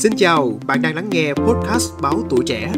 Xin 0.00 0.12
chào, 0.16 0.58
bạn 0.66 0.82
đang 0.82 0.94
lắng 0.94 1.08
nghe 1.10 1.34
podcast 1.34 1.92
báo 2.02 2.22
tuổi 2.30 2.44
trẻ. 2.46 2.72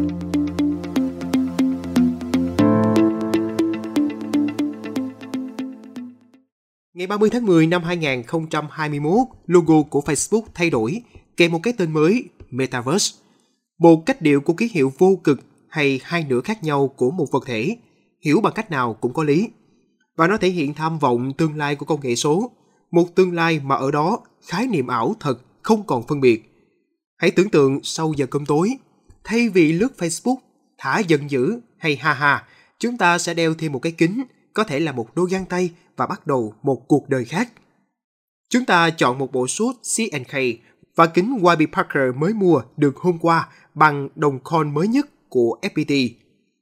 Ngày 6.95 7.07
30 7.07 7.31
tháng 7.31 7.47
10 7.47 7.67
năm 7.67 7.83
2021, 7.83 9.19
logo 9.47 9.83
của 9.83 10.01
Facebook 10.01 10.43
thay 10.55 10.71
đổi, 10.71 11.03
kèm 11.37 11.53
một 11.53 11.61
cái 11.63 11.75
tên 11.79 11.93
mới, 11.93 12.25
Metaverse. 12.51 13.17
Một 13.79 14.03
cách 14.07 14.23
điệu 14.23 14.41
của 14.41 14.53
ký 14.53 14.71
hiệu 14.73 14.93
vô 14.99 15.19
cực 15.25 15.41
hay 15.69 16.01
hai 16.05 16.27
nửa 16.29 16.41
khác 16.41 16.65
nhau 16.65 16.89
của 16.89 17.11
một 17.11 17.27
vật 17.33 17.45
thể, 17.47 17.77
hiểu 18.25 18.41
bằng 18.41 18.53
cách 18.53 18.71
nào 18.71 18.95
cũng 18.95 19.13
có 19.13 19.23
lý. 19.23 19.49
Và 20.17 20.27
nó 20.27 20.37
thể 20.37 20.49
hiện 20.49 20.75
tham 20.75 20.99
vọng 20.99 21.33
tương 21.39 21.57
lai 21.57 21.77
của 21.77 21.87
công 21.87 22.01
nghệ 22.03 22.15
số, 22.15 22.51
một 22.91 23.15
tương 23.15 23.35
lai 23.35 23.61
mà 23.65 23.75
ở 23.75 23.91
đó 23.91 24.19
khái 24.47 24.67
niệm 24.67 24.87
ảo 24.87 25.15
thật 25.21 25.39
không 25.63 25.87
còn 25.87 26.07
phân 26.07 26.21
biệt. 26.21 26.52
Hãy 27.23 27.31
tưởng 27.31 27.49
tượng 27.49 27.81
sau 27.83 28.13
giờ 28.17 28.27
cơm 28.27 28.47
tối, 28.47 28.77
thay 29.25 29.49
vì 29.49 29.73
lướt 29.73 29.93
Facebook, 29.99 30.37
thả 30.79 30.99
giận 30.99 31.31
dữ 31.31 31.61
hay 31.77 31.97
ha 31.97 32.13
ha, 32.13 32.45
chúng 32.79 32.99
ta 32.99 33.19
sẽ 33.19 33.35
đeo 33.35 33.55
thêm 33.55 33.73
một 33.73 33.79
cái 33.79 33.93
kính, 33.93 34.23
có 34.55 34.65
thể 34.65 34.81
là 34.81 34.93
một 34.93 35.15
đôi 35.15 35.31
găng 35.31 35.45
tay 35.45 35.71
và 35.97 36.07
bắt 36.07 36.27
đầu 36.27 36.55
một 36.63 36.89
cuộc 36.89 37.09
đời 37.09 37.25
khác. 37.25 37.53
Chúng 38.49 38.65
ta 38.65 38.91
chọn 38.91 39.19
một 39.19 39.33
bộ 39.33 39.47
suit 39.49 39.77
CNK 39.97 40.37
và 40.97 41.07
kính 41.07 41.39
YB 41.39 41.69
Parker 41.73 42.15
mới 42.17 42.35
mua 42.35 42.63
được 42.77 42.97
hôm 42.97 43.19
qua 43.19 43.49
bằng 43.75 44.09
đồng 44.15 44.39
coin 44.39 44.75
mới 44.75 44.89
nhất 44.89 45.07
của 45.29 45.59
FPT. 45.63 46.09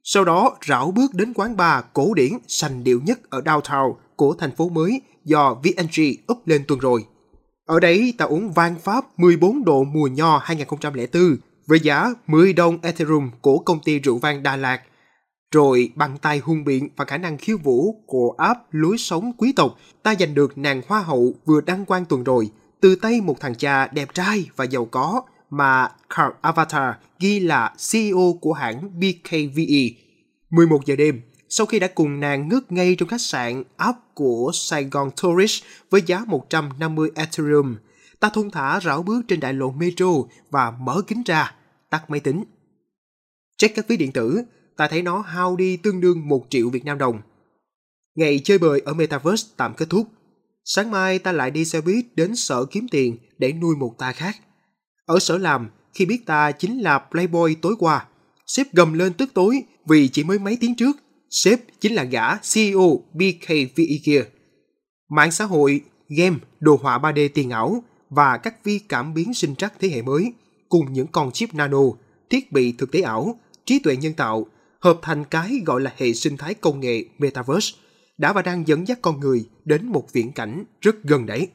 Sau 0.03 0.25
đó 0.25 0.57
rảo 0.67 0.91
bước 0.91 1.13
đến 1.13 1.33
quán 1.33 1.57
bar 1.57 1.83
cổ 1.93 2.13
điển 2.13 2.31
sành 2.47 2.83
điệu 2.83 3.01
nhất 3.05 3.19
ở 3.29 3.41
downtown 3.41 3.95
của 4.15 4.33
thành 4.33 4.55
phố 4.55 4.69
mới 4.69 5.01
do 5.25 5.53
VNG 5.53 6.01
up 6.31 6.47
lên 6.47 6.63
tuần 6.67 6.79
rồi. 6.79 7.05
Ở 7.71 7.79
đấy 7.79 8.13
ta 8.17 8.25
uống 8.25 8.51
vang 8.51 8.75
Pháp 8.79 9.19
14 9.19 9.65
độ 9.65 9.83
mùa 9.83 10.07
nho 10.07 10.37
2004 10.37 11.37
với 11.67 11.79
giá 11.79 12.13
10 12.27 12.53
đồng 12.53 12.77
Ethereum 12.81 13.29
của 13.41 13.59
công 13.59 13.79
ty 13.83 13.99
rượu 13.99 14.17
vang 14.17 14.43
Đà 14.43 14.55
Lạt. 14.55 14.81
Rồi 15.51 15.91
bằng 15.95 16.17
tay 16.17 16.39
hung 16.39 16.63
biện 16.63 16.89
và 16.95 17.05
khả 17.05 17.17
năng 17.17 17.37
khiêu 17.37 17.57
vũ 17.57 18.03
của 18.05 18.35
áp 18.37 18.57
lối 18.71 18.97
sống 18.97 19.33
quý 19.37 19.53
tộc, 19.55 19.77
ta 20.03 20.15
giành 20.19 20.35
được 20.35 20.57
nàng 20.57 20.81
hoa 20.87 21.01
hậu 21.01 21.33
vừa 21.45 21.61
đăng 21.61 21.85
quang 21.85 22.05
tuần 22.05 22.23
rồi, 22.23 22.49
từ 22.81 22.95
tay 22.95 23.21
một 23.21 23.39
thằng 23.39 23.55
cha 23.55 23.87
đẹp 23.87 24.13
trai 24.13 24.49
và 24.55 24.65
giàu 24.65 24.85
có 24.85 25.21
mà 25.49 25.87
Carl 26.09 26.31
Avatar 26.41 26.93
ghi 27.19 27.39
là 27.39 27.73
CEO 27.91 28.37
của 28.41 28.53
hãng 28.53 28.99
BKVE. 28.99 29.89
11 30.49 30.85
giờ 30.85 30.95
đêm, 30.95 31.21
sau 31.53 31.67
khi 31.67 31.79
đã 31.79 31.87
cùng 31.87 32.19
nàng 32.19 32.49
ngất 32.49 32.71
ngay 32.71 32.95
trong 32.95 33.09
khách 33.09 33.21
sạn 33.21 33.63
áp 33.77 33.95
của 34.13 34.51
Saigon 34.53 35.09
Tourist 35.21 35.63
với 35.89 36.01
giá 36.05 36.23
150 36.27 37.09
Ethereum, 37.15 37.75
ta 38.19 38.29
thong 38.29 38.51
thả 38.51 38.79
rảo 38.83 39.03
bước 39.03 39.21
trên 39.27 39.39
đại 39.39 39.53
lộ 39.53 39.71
metro 39.71 40.07
và 40.49 40.71
mở 40.71 41.01
kính 41.07 41.23
ra, 41.25 41.55
tắt 41.89 42.09
máy 42.09 42.19
tính. 42.19 42.43
Check 43.57 43.75
các 43.75 43.87
ví 43.87 43.97
điện 43.97 44.11
tử, 44.11 44.41
ta 44.77 44.87
thấy 44.87 45.01
nó 45.01 45.21
hao 45.21 45.55
đi 45.55 45.77
tương 45.77 46.01
đương 46.01 46.27
1 46.27 46.45
triệu 46.49 46.69
Việt 46.69 46.85
Nam 46.85 46.97
đồng. 46.97 47.21
Ngày 48.15 48.41
chơi 48.43 48.57
bời 48.57 48.81
ở 48.85 48.93
Metaverse 48.93 49.47
tạm 49.57 49.73
kết 49.73 49.89
thúc. 49.89 50.07
Sáng 50.65 50.91
mai 50.91 51.19
ta 51.19 51.31
lại 51.31 51.51
đi 51.51 51.65
xe 51.65 51.81
buýt 51.81 52.05
đến 52.15 52.35
sở 52.35 52.65
kiếm 52.65 52.87
tiền 52.91 53.17
để 53.37 53.53
nuôi 53.53 53.75
một 53.75 53.95
ta 53.97 54.11
khác. 54.11 54.37
Ở 55.05 55.19
sở 55.19 55.37
làm, 55.37 55.69
khi 55.93 56.05
biết 56.05 56.25
ta 56.25 56.51
chính 56.51 56.79
là 56.79 56.99
Playboy 56.99 57.55
tối 57.55 57.75
qua, 57.79 58.05
sếp 58.47 58.73
gầm 58.73 58.93
lên 58.93 59.13
tức 59.13 59.29
tối 59.33 59.63
vì 59.85 60.07
chỉ 60.07 60.23
mới 60.23 60.39
mấy 60.39 60.57
tiếng 60.61 60.75
trước, 60.75 60.97
sếp 61.31 61.59
chính 61.79 61.93
là 61.93 62.03
gã 62.03 62.37
CEO 62.37 62.99
BKVE 63.13 63.97
kia. 64.03 64.23
Mạng 65.09 65.31
xã 65.31 65.45
hội, 65.45 65.81
game, 66.09 66.37
đồ 66.59 66.79
họa 66.81 66.97
3D 66.97 67.29
tiền 67.33 67.49
ảo 67.49 67.83
và 68.09 68.37
các 68.37 68.63
vi 68.63 68.79
cảm 68.79 69.13
biến 69.13 69.33
sinh 69.33 69.55
trắc 69.55 69.73
thế 69.79 69.89
hệ 69.89 70.01
mới 70.01 70.33
cùng 70.69 70.93
những 70.93 71.07
con 71.07 71.31
chip 71.31 71.53
nano, 71.53 71.81
thiết 72.29 72.51
bị 72.51 72.71
thực 72.77 72.91
tế 72.91 73.01
ảo, 73.01 73.39
trí 73.65 73.79
tuệ 73.79 73.95
nhân 73.95 74.13
tạo 74.13 74.45
hợp 74.79 74.99
thành 75.01 75.25
cái 75.25 75.61
gọi 75.65 75.81
là 75.81 75.93
hệ 75.97 76.13
sinh 76.13 76.37
thái 76.37 76.53
công 76.53 76.79
nghệ 76.79 77.05
Metaverse 77.17 77.77
đã 78.17 78.33
và 78.33 78.41
đang 78.41 78.67
dẫn 78.67 78.87
dắt 78.87 78.99
con 79.01 79.19
người 79.19 79.45
đến 79.65 79.85
một 79.85 80.13
viễn 80.13 80.31
cảnh 80.31 80.65
rất 80.81 81.03
gần 81.03 81.25
đấy. 81.25 81.47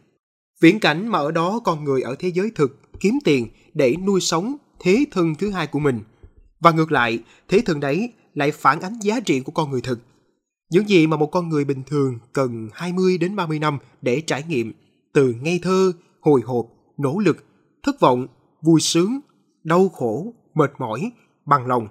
Viễn 0.61 0.81
cảnh 0.81 1.09
mà 1.09 1.19
ở 1.19 1.31
đó 1.31 1.61
con 1.65 1.85
người 1.85 2.03
ở 2.03 2.17
thế 2.19 2.29
giới 2.29 2.51
thực 2.55 2.81
kiếm 3.01 3.19
tiền 3.25 3.49
để 3.75 3.95
nuôi 4.07 4.21
sống 4.21 4.57
thế 4.81 5.05
thân 5.11 5.35
thứ 5.35 5.51
hai 5.51 5.67
của 5.67 5.79
mình. 5.79 6.01
Và 6.61 6.71
ngược 6.71 6.93
lại, 6.93 7.19
thế 7.49 7.63
thân 7.67 7.81
đấy 7.81 8.13
lại 8.37 8.53
phản 8.53 8.81
ánh 8.81 8.99
giá 9.03 9.21
trị 9.21 9.41
của 9.41 9.53
con 9.53 9.71
người 9.71 9.81
thực. 9.81 9.99
Những 10.71 10.89
gì 10.89 11.07
mà 11.07 11.17
một 11.17 11.27
con 11.27 11.49
người 11.49 11.65
bình 11.65 11.83
thường 11.87 12.19
cần 12.33 12.69
20 12.73 13.19
đến 13.19 13.37
30 13.37 13.59
năm 13.59 13.79
để 14.03 14.21
trải 14.21 14.45
nghiệm, 14.49 14.73
từ 15.15 15.35
ngây 15.41 15.61
thơ, 15.63 15.93
hồi 16.21 16.41
hộp, 16.45 16.67
nỗ 16.99 17.19
lực, 17.19 17.45
thất 17.83 18.01
vọng, 18.01 18.27
vui 18.63 18.81
sướng, 18.81 19.21
đau 19.65 19.89
khổ, 19.89 20.35
mệt 20.55 20.73
mỏi, 20.79 21.11
bằng 21.47 21.67
lòng. 21.67 21.89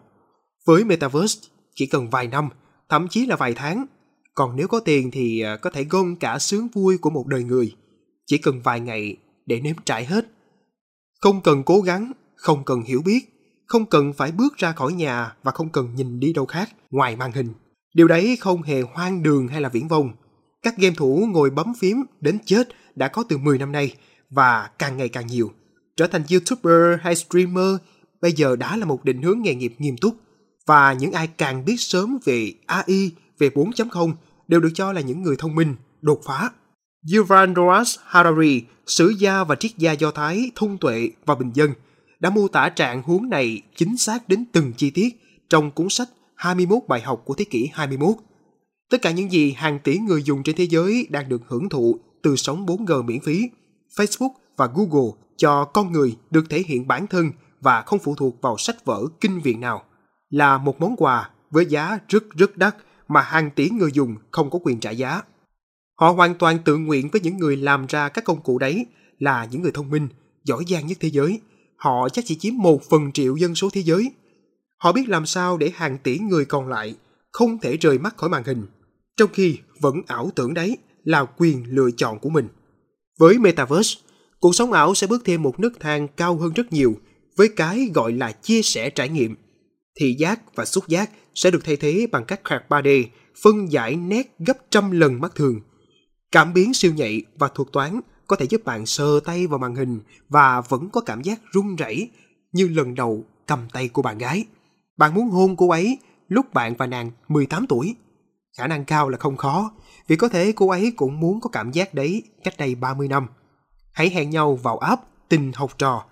Với 0.66 0.83
Metaverse, 0.83 1.41
chỉ 1.75 1.85
cần 1.85 2.09
vài 2.09 2.28
năm, 2.28 2.50
thậm 2.89 3.07
chí 3.07 3.25
là 3.25 3.35
vài 3.35 3.53
tháng. 3.53 3.85
Còn 4.35 4.56
nếu 4.56 4.67
có 4.67 4.79
tiền 4.79 5.12
thì 5.12 5.41
à, 5.41 5.57
có 5.57 5.69
thể 5.69 5.83
gom 5.83 6.16
cả 6.16 6.39
sướng 6.39 6.67
vui 6.73 6.97
của 6.97 7.09
một 7.09 7.27
đời 7.27 7.44
người. 7.44 7.75
Chỉ 8.25 8.38
cần 8.38 8.62
vài 8.62 8.79
ngày 8.79 9.17
để 9.45 9.59
nếm 9.59 9.75
trải 9.85 10.06
hết. 10.06 10.27
Không 11.22 11.41
cần 11.41 11.63
cố 11.63 11.81
gắng, 11.81 12.12
không 12.35 12.63
cần 12.66 12.81
hiểu 12.81 13.01
biết, 13.06 13.34
không 13.65 13.85
cần 13.85 14.13
phải 14.13 14.31
bước 14.31 14.57
ra 14.57 14.71
khỏi 14.71 14.93
nhà 14.93 15.35
và 15.43 15.51
không 15.51 15.69
cần 15.69 15.95
nhìn 15.95 16.19
đi 16.19 16.33
đâu 16.33 16.45
khác 16.45 16.69
ngoài 16.91 17.15
màn 17.15 17.31
hình. 17.31 17.53
Điều 17.93 18.07
đấy 18.07 18.37
không 18.39 18.61
hề 18.61 18.81
hoang 18.81 19.23
đường 19.23 19.47
hay 19.47 19.61
là 19.61 19.69
viễn 19.69 19.87
vông. 19.87 20.13
Các 20.61 20.77
game 20.77 20.95
thủ 20.95 21.27
ngồi 21.31 21.49
bấm 21.49 21.73
phím 21.79 22.03
đến 22.21 22.37
chết 22.45 22.69
đã 22.95 23.07
có 23.07 23.23
từ 23.29 23.37
10 23.37 23.57
năm 23.57 23.71
nay 23.71 23.95
và 24.29 24.69
càng 24.79 24.97
ngày 24.97 25.09
càng 25.09 25.27
nhiều. 25.27 25.51
Trở 25.97 26.07
thành 26.07 26.23
YouTuber 26.31 26.99
hay 27.01 27.15
streamer 27.15 27.75
bây 28.21 28.31
giờ 28.31 28.55
đã 28.55 28.77
là 28.77 28.85
một 28.85 29.05
định 29.05 29.21
hướng 29.21 29.41
nghề 29.41 29.55
nghiệp 29.55 29.73
nghiêm 29.77 29.97
túc 29.97 30.15
và 30.65 30.93
những 30.93 31.11
ai 31.11 31.27
càng 31.27 31.65
biết 31.65 31.75
sớm 31.77 32.17
về 32.25 32.53
AI, 32.65 33.11
về 33.39 33.49
4.0 33.49 34.13
đều 34.47 34.59
được 34.59 34.69
cho 34.73 34.93
là 34.93 35.01
những 35.01 35.23
người 35.23 35.35
thông 35.39 35.55
minh, 35.55 35.75
đột 36.01 36.21
phá. 36.25 36.49
Yuval 37.15 37.49
Noah 37.49 37.87
Harari, 38.05 38.63
sử 38.87 39.09
gia 39.09 39.43
và 39.43 39.55
triết 39.55 39.77
gia 39.77 39.91
Do 39.91 40.11
Thái 40.11 40.51
thông 40.55 40.77
tuệ 40.77 41.09
và 41.25 41.35
bình 41.35 41.51
dân, 41.53 41.71
đã 42.25 42.30
mô 42.30 42.47
tả 42.47 42.69
trạng 42.69 43.02
huống 43.02 43.30
này 43.30 43.62
chính 43.75 43.97
xác 43.97 44.30
đến 44.30 44.46
từng 44.52 44.74
chi 44.78 44.90
tiết 44.90 45.22
trong 45.50 45.72
cuốn 45.72 45.90
sách 45.90 46.08
21 46.36 46.80
bài 46.88 47.02
học 47.02 47.22
của 47.25 47.34
thế 47.34 47.46
kỷ 47.46 47.69
21. 47.74 48.16
Tất 48.90 48.97
cả 49.02 49.12
những 49.12 49.31
gì 49.31 49.52
hàng 49.52 49.80
tỷ 49.80 49.97
người 49.97 50.24
dùng 50.24 50.44
trên 50.44 50.56
thế 50.56 50.68
giới 50.68 51.08
đang 51.09 51.30
được 51.30 51.41
hưởng 51.47 51.69
thụ 51.69 52.00
từ 52.24 52.36
sóng 52.36 52.66
4G 52.66 53.03
miễn 53.03 53.19
phí, 53.19 53.50
Facebook 53.96 54.30
và 54.58 54.69
Google 54.75 55.12
cho 55.38 55.66
con 55.66 55.91
người 55.91 56.16
được 56.31 56.50
thể 56.50 56.63
hiện 56.68 56.88
bản 56.88 57.08
thân 57.08 57.31
và 57.62 57.81
không 57.81 58.00
phụ 58.00 58.16
thuộc 58.16 58.42
vào 58.42 58.57
sách 58.57 58.86
vở 58.86 59.06
kinh 59.22 59.42
viện 59.42 59.59
nào, 59.59 59.84
là 60.30 60.57
một 60.57 60.81
món 60.81 60.96
quà 60.97 61.30
với 61.52 61.66
giá 61.66 62.00
rất 62.07 62.24
rất 62.30 62.57
đắt 62.57 62.75
mà 63.07 63.22
hàng 63.22 63.50
tỷ 63.52 63.69
người 63.69 63.92
dùng 63.94 64.16
không 64.31 64.50
có 64.50 64.59
quyền 64.63 64.80
trả 64.80 64.92
giá. 64.92 65.22
Họ 66.00 66.12
hoàn 66.12 66.36
toàn 66.36 66.57
tự 66.66 66.78
nguyện 66.78 67.09
với 67.12 67.22
những 67.22 67.38
người 67.38 67.57
làm 67.57 67.86
ra 67.86 68.09
các 68.09 68.24
công 68.24 68.42
cụ 68.42 68.59
đấy 68.59 68.86
là 69.19 69.46
những 69.52 69.62
người 69.62 69.72
thông 69.72 69.90
minh, 69.90 70.07
giỏi 70.44 70.63
giang 70.69 70.88
nhất 70.88 70.97
thế 71.02 71.09
giới. 71.09 71.40
Họ 71.85 72.09
chắc 72.09 72.25
chỉ 72.25 72.35
chiếm 72.35 72.53
một 72.57 72.90
phần 72.90 73.12
triệu 73.12 73.35
dân 73.35 73.56
số 73.56 73.69
thế 73.73 73.81
giới. 73.81 74.12
Họ 74.78 74.91
biết 74.91 75.09
làm 75.09 75.25
sao 75.25 75.57
để 75.57 75.72
hàng 75.75 75.97
tỷ 75.97 76.19
người 76.19 76.46
còn 76.46 76.68
lại 76.68 76.96
không 77.31 77.57
thể 77.59 77.78
rời 77.78 77.97
mắt 77.97 78.18
khỏi 78.18 78.29
màn 78.29 78.44
hình, 78.44 78.66
trong 79.18 79.29
khi 79.34 79.57
vẫn 79.81 80.01
ảo 80.07 80.29
tưởng 80.35 80.53
đấy 80.53 80.78
là 81.03 81.25
quyền 81.38 81.63
lựa 81.69 81.91
chọn 81.97 82.19
của 82.19 82.29
mình. 82.29 82.47
Với 83.19 83.38
Metaverse, 83.38 84.00
cuộc 84.40 84.56
sống 84.56 84.72
ảo 84.72 84.95
sẽ 84.95 85.07
bước 85.07 85.22
thêm 85.25 85.41
một 85.41 85.59
nấc 85.59 85.79
thang 85.79 86.07
cao 86.07 86.35
hơn 86.35 86.53
rất 86.53 86.74
nhiều 86.74 86.95
với 87.38 87.47
cái 87.56 87.90
gọi 87.94 88.12
là 88.12 88.31
chia 88.31 88.62
sẻ 88.62 88.90
trải 88.90 89.09
nghiệm. 89.09 89.35
Thị 90.00 90.16
giác 90.19 90.56
và 90.56 90.66
xúc 90.66 90.88
giác 90.88 91.09
sẽ 91.35 91.51
được 91.51 91.66
thay 91.66 91.75
thế 91.75 92.07
bằng 92.12 92.25
các 92.25 92.41
hạt 92.44 92.63
3D 92.69 93.06
phân 93.44 93.72
giải 93.72 93.95
nét 93.95 94.35
gấp 94.40 94.57
trăm 94.72 94.91
lần 94.91 95.22
mắt 95.22 95.35
thường. 95.35 95.62
Cảm 96.31 96.53
biến 96.53 96.74
siêu 96.74 96.94
nhạy 96.94 97.22
và 97.35 97.47
thuật 97.47 97.68
toán 97.72 98.00
có 98.28 98.36
thể 98.36 98.46
giúp 98.50 98.62
bạn 98.66 98.86
sờ 98.86 99.19
tay 99.25 99.48
vào 99.48 99.60
màn 99.60 99.75
hình 99.75 100.00
và 100.30 100.62
vẫn 100.62 100.89
có 100.89 101.01
cảm 101.01 101.22
giác 101.22 101.42
run 101.51 101.75
rẩy 101.75 102.10
như 102.51 102.68
lần 102.68 102.95
đầu 102.95 103.24
cầm 103.48 103.68
tay 103.74 103.88
của 103.88 104.01
bạn 104.01 104.18
gái. 104.18 104.45
Bạn 104.98 105.13
muốn 105.13 105.30
hôn 105.30 105.56
cô 105.56 105.69
ấy 105.69 105.98
lúc 106.27 106.54
bạn 106.54 106.75
và 106.77 106.88
nàng 106.88 107.12
18 107.27 107.68
tuổi. 107.68 107.95
Khả 108.57 108.68
năng 108.68 108.86
cao 108.86 109.10
là 109.10 109.18
không 109.18 109.38
khó, 109.38 109.72
vì 110.07 110.16
có 110.16 110.30
thể 110.30 110.51
cô 110.56 110.69
ấy 110.69 110.94
cũng 110.95 111.19
muốn 111.19 111.42
có 111.42 111.50
cảm 111.50 111.72
giác 111.72 111.94
đấy 111.94 112.24
cách 112.44 112.54
đây 112.57 112.75
30 112.75 113.07
năm. 113.07 113.27
Hãy 113.92 114.10
hẹn 114.10 114.30
nhau 114.30 114.56
vào 114.56 114.78
app 114.78 115.04
tình 115.30 115.51
học 115.56 115.78
trò. 115.78 116.06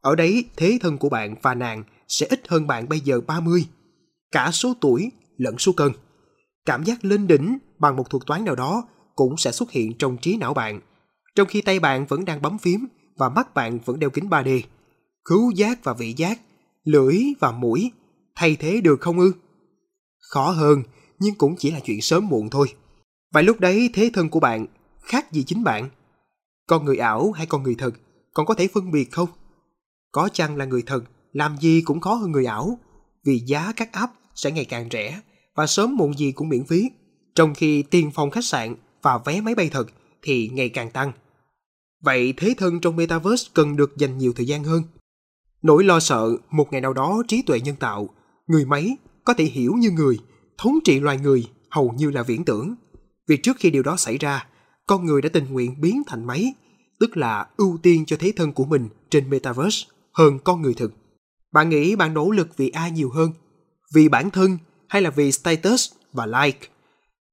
Ở 0.00 0.14
đấy 0.14 0.44
thế 0.56 0.78
thân 0.82 0.98
của 0.98 1.08
bạn 1.08 1.34
và 1.42 1.54
nàng 1.54 1.84
sẽ 2.08 2.26
ít 2.30 2.48
hơn 2.48 2.66
bạn 2.66 2.88
bây 2.88 3.00
giờ 3.00 3.20
30. 3.26 3.66
Cả 4.32 4.50
số 4.50 4.74
tuổi 4.80 5.10
lẫn 5.36 5.58
số 5.58 5.72
cân. 5.72 5.92
Cảm 6.66 6.84
giác 6.84 7.04
lên 7.04 7.26
đỉnh 7.26 7.58
bằng 7.78 7.96
một 7.96 8.10
thuật 8.10 8.22
toán 8.26 8.44
nào 8.44 8.54
đó 8.54 8.84
cũng 9.14 9.36
sẽ 9.36 9.52
xuất 9.52 9.70
hiện 9.70 9.98
trong 9.98 10.16
trí 10.16 10.36
não 10.36 10.54
bạn. 10.54 10.80
Trong 11.34 11.48
khi 11.48 11.60
tay 11.60 11.80
bạn 11.80 12.06
vẫn 12.06 12.24
đang 12.24 12.42
bấm 12.42 12.58
phím 12.58 12.86
và 13.16 13.28
mắt 13.28 13.54
bạn 13.54 13.78
vẫn 13.84 13.98
đeo 13.98 14.10
kính 14.10 14.28
3D. 14.28 14.60
Khứu 15.24 15.50
giác 15.50 15.84
và 15.84 15.92
vị 15.92 16.14
giác, 16.16 16.40
lưỡi 16.84 17.18
và 17.40 17.52
mũi 17.52 17.92
thay 18.34 18.56
thế 18.56 18.80
được 18.80 19.00
không 19.00 19.18
ư? 19.18 19.32
Khó 20.18 20.50
hơn, 20.50 20.82
nhưng 21.18 21.34
cũng 21.34 21.56
chỉ 21.58 21.70
là 21.70 21.80
chuyện 21.80 22.00
sớm 22.00 22.28
muộn 22.28 22.50
thôi. 22.50 22.74
Vậy 23.32 23.42
lúc 23.42 23.60
đấy 23.60 23.90
thế 23.92 24.10
thân 24.14 24.28
của 24.28 24.40
bạn 24.40 24.66
khác 25.02 25.32
gì 25.32 25.44
chính 25.44 25.64
bạn? 25.64 25.88
Con 26.66 26.84
người 26.84 26.96
ảo 26.96 27.32
hay 27.32 27.46
con 27.46 27.62
người 27.62 27.74
thật 27.74 27.90
còn 28.34 28.46
có 28.46 28.54
thể 28.54 28.68
phân 28.74 28.90
biệt 28.90 29.10
không? 29.10 29.28
Có 30.12 30.28
chăng 30.32 30.56
là 30.56 30.64
người 30.64 30.82
thật, 30.86 31.00
làm 31.32 31.56
gì 31.60 31.82
cũng 31.84 32.00
khó 32.00 32.14
hơn 32.14 32.32
người 32.32 32.44
ảo, 32.44 32.78
vì 33.24 33.38
giá 33.38 33.72
các 33.76 33.92
app 33.92 34.12
sẽ 34.34 34.50
ngày 34.50 34.64
càng 34.64 34.88
rẻ 34.90 35.20
và 35.54 35.66
sớm 35.66 35.96
muộn 35.96 36.18
gì 36.18 36.32
cũng 36.32 36.48
miễn 36.48 36.64
phí, 36.64 36.90
trong 37.34 37.54
khi 37.54 37.82
tiền 37.82 38.10
phòng 38.10 38.30
khách 38.30 38.44
sạn 38.44 38.74
và 39.02 39.18
vé 39.18 39.40
máy 39.40 39.54
bay 39.54 39.68
thật 39.68 39.86
thì 40.22 40.50
ngày 40.52 40.68
càng 40.68 40.90
tăng. 40.90 41.12
Vậy 42.02 42.34
thế 42.36 42.54
thân 42.58 42.80
trong 42.80 42.96
Metaverse 42.96 43.50
cần 43.54 43.76
được 43.76 43.96
dành 43.96 44.18
nhiều 44.18 44.32
thời 44.36 44.46
gian 44.46 44.64
hơn. 44.64 44.82
Nỗi 45.62 45.84
lo 45.84 46.00
sợ 46.00 46.30
một 46.50 46.72
ngày 46.72 46.80
nào 46.80 46.92
đó 46.92 47.22
trí 47.28 47.42
tuệ 47.42 47.60
nhân 47.60 47.76
tạo, 47.76 48.08
người 48.46 48.64
máy 48.64 48.96
có 49.24 49.34
thể 49.34 49.44
hiểu 49.44 49.72
như 49.78 49.90
người, 49.90 50.18
thống 50.58 50.78
trị 50.84 51.00
loài 51.00 51.18
người 51.18 51.48
hầu 51.70 51.94
như 51.96 52.10
là 52.10 52.22
viễn 52.22 52.44
tưởng. 52.44 52.74
Vì 53.28 53.36
trước 53.36 53.56
khi 53.56 53.70
điều 53.70 53.82
đó 53.82 53.96
xảy 53.96 54.18
ra, 54.18 54.46
con 54.86 55.06
người 55.06 55.22
đã 55.22 55.28
tình 55.32 55.52
nguyện 55.52 55.80
biến 55.80 56.02
thành 56.06 56.26
máy, 56.26 56.54
tức 57.00 57.16
là 57.16 57.46
ưu 57.56 57.78
tiên 57.82 58.04
cho 58.06 58.16
thế 58.20 58.32
thân 58.36 58.52
của 58.52 58.64
mình 58.64 58.88
trên 59.10 59.30
Metaverse 59.30 59.86
hơn 60.12 60.38
con 60.44 60.62
người 60.62 60.74
thực. 60.74 60.92
Bạn 61.52 61.68
nghĩ 61.68 61.96
bạn 61.96 62.14
nỗ 62.14 62.30
lực 62.30 62.56
vì 62.56 62.70
ai 62.70 62.90
nhiều 62.90 63.10
hơn? 63.10 63.32
Vì 63.94 64.08
bản 64.08 64.30
thân 64.30 64.58
hay 64.88 65.02
là 65.02 65.10
vì 65.10 65.32
status 65.32 65.92
và 66.12 66.26
like? 66.26 66.68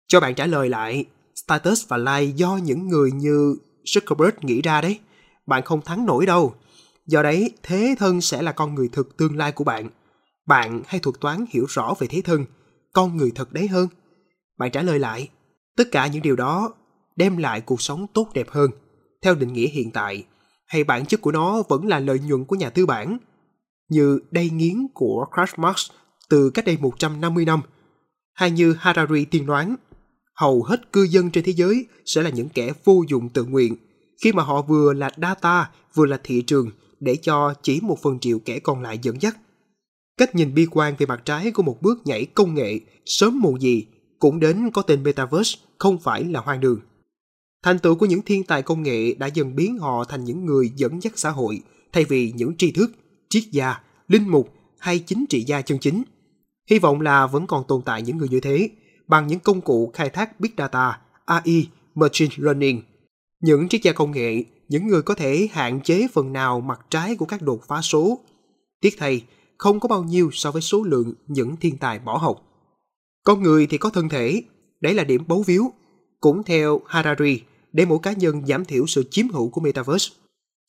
Cho 0.07 0.19
bạn 0.19 0.35
trả 0.35 0.45
lời 0.45 0.69
lại, 0.69 1.05
status 1.47 1.87
và 1.87 1.97
like 1.97 2.33
do 2.35 2.57
những 2.63 2.87
người 2.87 3.11
như 3.11 3.57
Zuckerberg 3.85 4.31
nghĩ 4.41 4.61
ra 4.61 4.81
đấy. 4.81 4.99
Bạn 5.45 5.63
không 5.63 5.81
thắng 5.81 6.05
nổi 6.05 6.25
đâu. 6.25 6.55
Do 7.05 7.23
đấy, 7.23 7.51
thế 7.63 7.95
thân 7.99 8.21
sẽ 8.21 8.41
là 8.41 8.51
con 8.51 8.75
người 8.75 8.89
thực 8.91 9.17
tương 9.17 9.37
lai 9.37 9.51
của 9.51 9.63
bạn. 9.63 9.89
Bạn 10.47 10.81
hay 10.87 10.99
thuật 10.99 11.15
toán 11.19 11.45
hiểu 11.49 11.65
rõ 11.69 11.93
về 11.99 12.07
thế 12.07 12.21
thân, 12.21 12.45
con 12.93 13.17
người 13.17 13.31
thật 13.35 13.53
đấy 13.53 13.67
hơn. 13.67 13.87
Bạn 14.57 14.71
trả 14.71 14.81
lời 14.81 14.99
lại, 14.99 15.29
tất 15.77 15.83
cả 15.91 16.07
những 16.07 16.21
điều 16.21 16.35
đó 16.35 16.73
đem 17.15 17.37
lại 17.37 17.61
cuộc 17.61 17.81
sống 17.81 18.07
tốt 18.13 18.29
đẹp 18.33 18.49
hơn, 18.49 18.71
theo 19.21 19.35
định 19.35 19.53
nghĩa 19.53 19.67
hiện 19.67 19.91
tại, 19.91 20.25
hay 20.65 20.83
bản 20.83 21.05
chất 21.05 21.21
của 21.21 21.31
nó 21.31 21.63
vẫn 21.69 21.87
là 21.87 21.99
lợi 21.99 22.19
nhuận 22.19 22.45
của 22.45 22.55
nhà 22.55 22.69
tư 22.69 22.85
bản, 22.85 23.17
như 23.89 24.19
đầy 24.31 24.49
nghiến 24.49 24.87
của 24.93 25.25
Karl 25.31 25.61
Marx 25.61 25.91
từ 26.29 26.49
cách 26.49 26.65
đây 26.65 26.77
150 26.81 27.45
năm, 27.45 27.61
hay 28.33 28.51
như 28.51 28.73
Harari 28.79 29.25
tiên 29.25 29.45
đoán, 29.45 29.75
hầu 30.37 30.63
hết 30.63 30.93
cư 30.93 31.03
dân 31.03 31.31
trên 31.31 31.43
thế 31.43 31.53
giới 31.53 31.85
sẽ 32.05 32.21
là 32.21 32.29
những 32.29 32.49
kẻ 32.49 32.71
vô 32.83 33.03
dụng 33.07 33.29
tự 33.29 33.45
nguyện, 33.45 33.75
khi 34.23 34.33
mà 34.33 34.43
họ 34.43 34.61
vừa 34.61 34.93
là 34.93 35.09
data, 35.21 35.69
vừa 35.93 36.05
là 36.05 36.19
thị 36.23 36.41
trường 36.41 36.71
để 36.99 37.15
cho 37.15 37.53
chỉ 37.61 37.79
một 37.81 38.01
phần 38.01 38.19
triệu 38.19 38.39
kẻ 38.39 38.59
còn 38.59 38.81
lại 38.81 38.99
dẫn 39.01 39.21
dắt. 39.21 39.37
Cách 40.17 40.35
nhìn 40.35 40.53
bi 40.53 40.65
quan 40.71 40.95
về 40.97 41.05
mặt 41.05 41.21
trái 41.25 41.51
của 41.51 41.63
một 41.63 41.81
bước 41.81 42.07
nhảy 42.07 42.25
công 42.25 42.53
nghệ 42.53 42.79
sớm 43.05 43.39
muộn 43.39 43.61
gì 43.61 43.85
cũng 44.19 44.39
đến 44.39 44.71
có 44.73 44.81
tên 44.81 45.03
Metaverse 45.03 45.59
không 45.77 45.97
phải 45.97 46.23
là 46.23 46.39
hoang 46.39 46.61
đường. 46.61 46.79
Thành 47.63 47.79
tựu 47.79 47.95
của 47.95 48.05
những 48.05 48.21
thiên 48.21 48.43
tài 48.43 48.61
công 48.61 48.83
nghệ 48.83 49.13
đã 49.13 49.27
dần 49.27 49.55
biến 49.55 49.77
họ 49.77 50.03
thành 50.03 50.23
những 50.23 50.45
người 50.45 50.71
dẫn 50.75 51.03
dắt 51.03 51.13
xã 51.15 51.29
hội 51.29 51.61
thay 51.93 52.03
vì 52.03 52.31
những 52.35 52.57
tri 52.57 52.71
thức, 52.71 52.91
triết 53.29 53.43
gia, 53.51 53.75
linh 54.07 54.29
mục 54.29 54.53
hay 54.79 54.99
chính 54.99 55.25
trị 55.29 55.43
gia 55.43 55.61
chân 55.61 55.79
chính. 55.79 56.03
Hy 56.69 56.79
vọng 56.79 57.01
là 57.01 57.27
vẫn 57.27 57.47
còn 57.47 57.63
tồn 57.67 57.81
tại 57.81 58.01
những 58.01 58.17
người 58.17 58.29
như 58.29 58.39
thế 58.39 58.69
bằng 59.07 59.27
những 59.27 59.39
công 59.39 59.61
cụ 59.61 59.91
khai 59.93 60.09
thác 60.09 60.39
Big 60.39 60.51
Data, 60.57 60.99
AI, 61.25 61.67
Machine 61.95 62.35
Learning. 62.37 62.81
Những 63.41 63.69
triết 63.69 63.81
gia 63.83 63.91
công 63.91 64.11
nghệ, 64.11 64.43
những 64.69 64.87
người 64.87 65.01
có 65.01 65.13
thể 65.13 65.47
hạn 65.51 65.81
chế 65.81 66.07
phần 66.13 66.33
nào 66.33 66.61
mặt 66.61 66.79
trái 66.89 67.15
của 67.15 67.25
các 67.25 67.41
đột 67.41 67.61
phá 67.67 67.81
số. 67.81 68.19
Tiếc 68.81 68.95
thay, 68.97 69.23
không 69.57 69.79
có 69.79 69.87
bao 69.87 70.03
nhiêu 70.03 70.29
so 70.33 70.51
với 70.51 70.61
số 70.61 70.83
lượng 70.83 71.13
những 71.27 71.55
thiên 71.57 71.77
tài 71.77 71.99
bỏ 71.99 72.17
học. 72.17 72.43
Con 73.23 73.43
người 73.43 73.67
thì 73.67 73.77
có 73.77 73.89
thân 73.89 74.09
thể, 74.09 74.41
đấy 74.81 74.93
là 74.93 75.03
điểm 75.03 75.23
bấu 75.27 75.43
víu. 75.47 75.71
Cũng 76.19 76.43
theo 76.43 76.81
Harari, 76.85 77.41
để 77.73 77.85
mỗi 77.85 77.99
cá 78.03 78.11
nhân 78.11 78.45
giảm 78.45 78.65
thiểu 78.65 78.87
sự 78.87 79.03
chiếm 79.11 79.29
hữu 79.29 79.49
của 79.49 79.61
Metaverse. 79.61 80.09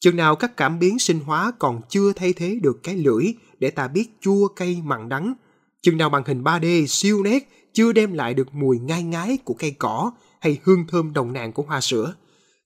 Chừng 0.01 0.17
nào 0.17 0.37
các 0.37 0.57
cảm 0.57 0.79
biến 0.79 0.99
sinh 0.99 1.21
hóa 1.21 1.53
còn 1.59 1.81
chưa 1.89 2.13
thay 2.13 2.33
thế 2.33 2.59
được 2.63 2.83
cái 2.83 2.97
lưỡi 2.97 3.25
để 3.59 3.71
ta 3.71 3.89
biết 3.89 4.09
chua 4.21 4.49
cay 4.49 4.83
mặn 4.85 5.09
đắng, 5.09 5.35
chừng 5.83 5.97
nào 5.97 6.11
màn 6.11 6.23
hình 6.27 6.43
3D 6.43 6.87
siêu 6.87 7.23
nét 7.23 7.49
chưa 7.79 7.93
đem 7.93 8.13
lại 8.13 8.35
được 8.35 8.55
mùi 8.55 8.79
ngai 8.79 9.03
ngái 9.03 9.39
của 9.45 9.55
cây 9.59 9.71
cỏ 9.79 10.13
hay 10.41 10.59
hương 10.65 10.87
thơm 10.87 11.13
đồng 11.13 11.33
nàn 11.33 11.53
của 11.53 11.63
hoa 11.63 11.81
sữa, 11.81 12.15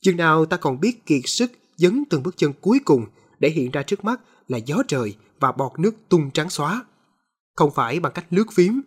chừng 0.00 0.16
nào 0.16 0.44
ta 0.44 0.56
còn 0.56 0.80
biết 0.80 1.06
kiệt 1.06 1.22
sức 1.24 1.52
dấn 1.76 2.04
từng 2.10 2.22
bước 2.22 2.36
chân 2.36 2.52
cuối 2.60 2.80
cùng 2.84 3.06
để 3.38 3.50
hiện 3.50 3.70
ra 3.70 3.82
trước 3.82 4.04
mắt 4.04 4.20
là 4.48 4.58
gió 4.58 4.76
trời 4.88 5.16
và 5.40 5.52
bọt 5.52 5.78
nước 5.78 5.94
tung 6.08 6.30
trắng 6.30 6.50
xóa. 6.50 6.84
Không 7.56 7.70
phải 7.70 8.00
bằng 8.00 8.12
cách 8.12 8.24
lướt 8.30 8.44
phím, 8.52 8.80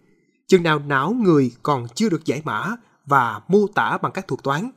chừng 0.48 0.63
nào 0.63 0.80
não 0.80 1.13
người 1.13 1.51
còn 1.63 1.88
chưa 1.95 2.10
được 2.10 2.25
giải 2.25 2.42
mã 2.45 2.75
và 3.06 3.42
mô 3.48 3.68
tả 3.75 3.98
bằng 4.01 4.12
các 4.12 4.27
thuật 4.27 4.44
toán. 4.44 4.72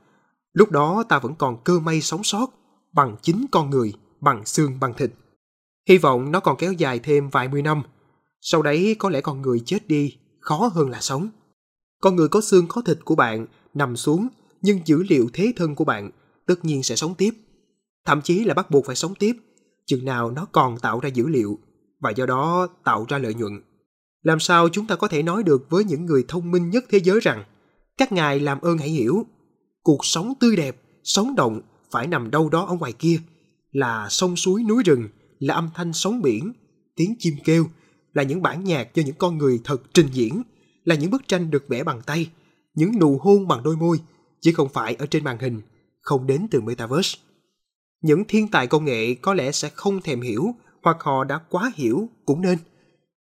Lúc 0.52 0.70
đó 0.70 1.04
ta 1.08 1.18
vẫn 1.18 1.34
còn 1.34 1.62
cơ 1.64 1.80
may 1.80 2.00
sống 2.00 2.24
sót 2.24 2.46
bằng 2.92 3.16
chính 3.22 3.46
con 3.50 3.70
người, 3.70 3.92
bằng 4.20 4.46
xương 4.46 4.80
bằng 4.80 4.94
thịt. 4.94 5.10
Hy 5.88 5.98
vọng 5.98 6.32
nó 6.32 6.40
còn 6.40 6.56
kéo 6.56 6.72
dài 6.72 6.98
thêm 6.98 7.30
vài 7.30 7.48
mươi 7.48 7.62
năm. 7.62 7.82
Sau 8.40 8.62
đấy 8.62 8.96
có 8.98 9.10
lẽ 9.10 9.20
con 9.20 9.42
người 9.42 9.62
chết 9.66 9.88
đi, 9.88 10.16
khó 10.40 10.70
hơn 10.74 10.90
là 10.90 11.00
sống. 11.00 11.28
Con 12.00 12.16
người 12.16 12.28
có 12.28 12.40
xương 12.40 12.66
có 12.68 12.82
thịt 12.82 12.98
của 13.04 13.14
bạn 13.14 13.46
nằm 13.74 13.96
xuống, 13.96 14.28
nhưng 14.62 14.80
dữ 14.84 15.02
liệu 15.08 15.28
thế 15.32 15.52
thân 15.56 15.74
của 15.74 15.84
bạn 15.84 16.10
tất 16.46 16.64
nhiên 16.64 16.82
sẽ 16.82 16.96
sống 16.96 17.14
tiếp. 17.14 17.30
Thậm 18.04 18.22
chí 18.22 18.44
là 18.44 18.54
bắt 18.54 18.70
buộc 18.70 18.86
phải 18.86 18.96
sống 18.96 19.14
tiếp, 19.14 19.36
chừng 19.86 20.04
nào 20.04 20.30
nó 20.30 20.46
còn 20.52 20.78
tạo 20.78 21.00
ra 21.00 21.08
dữ 21.08 21.26
liệu, 21.26 21.58
và 22.00 22.10
do 22.10 22.26
đó 22.26 22.68
tạo 22.84 23.06
ra 23.08 23.18
lợi 23.18 23.34
nhuận. 23.34 23.62
Làm 24.22 24.40
sao 24.40 24.68
chúng 24.68 24.86
ta 24.86 24.96
có 24.96 25.08
thể 25.08 25.22
nói 25.22 25.42
được 25.42 25.70
với 25.70 25.84
những 25.84 26.06
người 26.06 26.24
thông 26.28 26.50
minh 26.50 26.70
nhất 26.70 26.84
thế 26.90 27.00
giới 27.00 27.20
rằng 27.20 27.44
các 27.96 28.12
ngài 28.12 28.40
làm 28.40 28.60
ơn 28.60 28.78
hãy 28.78 28.88
hiểu, 28.88 29.26
cuộc 29.82 30.04
sống 30.04 30.32
tươi 30.40 30.56
đẹp, 30.56 30.82
sống 31.04 31.34
động 31.36 31.60
phải 31.90 32.06
nằm 32.06 32.30
đâu 32.30 32.48
đó 32.48 32.64
ở 32.64 32.74
ngoài 32.74 32.92
kia, 32.92 33.20
là 33.72 34.08
sông 34.10 34.36
suối 34.36 34.64
núi 34.64 34.82
rừng, 34.82 35.08
là 35.38 35.54
âm 35.54 35.68
thanh 35.74 35.92
sóng 35.92 36.22
biển, 36.22 36.52
tiếng 36.96 37.14
chim 37.18 37.34
kêu, 37.44 37.66
là 38.12 38.22
những 38.22 38.42
bản 38.42 38.64
nhạc 38.64 38.94
do 38.94 39.02
những 39.02 39.14
con 39.18 39.38
người 39.38 39.60
thật 39.64 39.82
trình 39.94 40.08
diễn, 40.12 40.42
là 40.88 40.94
những 40.94 41.10
bức 41.10 41.28
tranh 41.28 41.50
được 41.50 41.68
vẽ 41.68 41.84
bằng 41.84 42.00
tay, 42.06 42.30
những 42.74 42.98
nụ 42.98 43.18
hôn 43.22 43.48
bằng 43.48 43.62
đôi 43.62 43.76
môi, 43.76 44.00
chứ 44.40 44.52
không 44.56 44.68
phải 44.68 44.94
ở 44.94 45.06
trên 45.06 45.24
màn 45.24 45.38
hình, 45.38 45.60
không 46.00 46.26
đến 46.26 46.46
từ 46.50 46.60
Metaverse. 46.60 47.18
Những 48.02 48.24
thiên 48.28 48.48
tài 48.48 48.66
công 48.66 48.84
nghệ 48.84 49.14
có 49.14 49.34
lẽ 49.34 49.52
sẽ 49.52 49.70
không 49.74 50.00
thèm 50.00 50.20
hiểu 50.20 50.54
hoặc 50.82 50.96
họ 51.00 51.24
đã 51.24 51.40
quá 51.48 51.72
hiểu 51.74 52.08
cũng 52.24 52.40
nên 52.40 52.58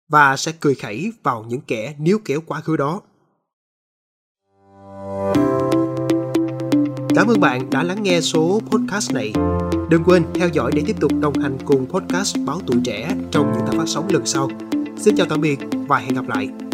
và 0.08 0.36
sẽ 0.36 0.52
cười 0.60 0.74
khẩy 0.74 1.12
vào 1.22 1.44
những 1.48 1.60
kẻ 1.60 1.94
níu 1.98 2.18
kéo 2.24 2.40
quá 2.46 2.60
khứ 2.60 2.76
đó. 2.76 3.00
Cảm 7.14 7.26
ơn 7.28 7.40
bạn 7.40 7.70
đã 7.70 7.82
lắng 7.82 8.02
nghe 8.02 8.20
số 8.20 8.60
podcast 8.70 9.12
này. 9.12 9.32
Đừng 9.90 10.04
quên 10.04 10.24
theo 10.34 10.48
dõi 10.48 10.72
để 10.74 10.82
tiếp 10.86 10.96
tục 11.00 11.12
đồng 11.20 11.38
hành 11.38 11.58
cùng 11.64 11.86
podcast 11.86 12.36
Báo 12.46 12.60
Tuổi 12.66 12.80
Trẻ 12.84 13.16
trong 13.30 13.52
những 13.52 13.66
tập 13.66 13.74
phát 13.78 13.86
sóng 13.86 14.08
lần 14.10 14.26
sau. 14.26 14.48
Xin 14.96 15.16
chào 15.16 15.26
tạm 15.30 15.40
biệt 15.40 15.58
và 15.88 15.98
hẹn 15.98 16.14
gặp 16.14 16.28
lại. 16.28 16.67